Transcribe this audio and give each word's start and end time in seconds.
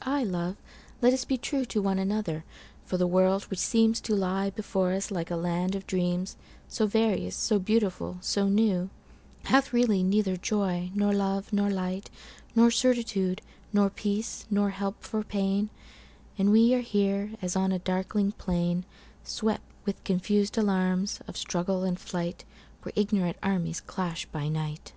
Ah, 0.00 0.22
love, 0.24 0.56
let 1.02 1.12
us 1.12 1.26
be 1.26 1.36
trueTo 1.36 1.82
one 1.82 1.98
another! 1.98 2.42
for 2.86 2.96
the 2.96 3.06
world, 3.06 3.42
which 3.50 3.58
seemsTo 3.58 4.18
lie 4.18 4.48
before 4.48 4.92
us 4.94 5.10
like 5.10 5.30
a 5.30 5.36
land 5.36 5.74
of 5.74 5.86
dreams, 5.86 6.36
So 6.68 6.86
various, 6.86 7.36
so 7.36 7.58
beautiful, 7.58 8.16
so 8.22 8.48
new, 8.48 8.88
Hath 9.42 9.74
really 9.74 10.02
neither 10.02 10.38
joy, 10.38 10.90
nor 10.94 11.12
love, 11.12 11.52
nor 11.52 11.68
light, 11.68 12.08
Nor 12.56 12.70
certitude, 12.70 13.42
nor 13.74 13.90
peace, 13.90 14.46
nor 14.50 14.70
help 14.70 15.02
for 15.02 15.22
pain; 15.22 15.68
And 16.38 16.50
we 16.50 16.72
are 16.72 16.80
here 16.80 17.32
as 17.42 17.54
on 17.54 17.70
a 17.70 17.78
darkling 17.78 18.32
plainSwept 18.38 19.60
with 19.84 20.02
confus'd 20.02 20.56
alarms 20.56 21.20
of 21.28 21.36
struggle 21.36 21.82
and 21.84 22.00
flight, 22.00 22.46
Where 22.80 22.92
ignorant 22.96 23.36
armies 23.42 23.82
clash 23.82 24.24
by 24.24 24.48
night. 24.48 24.94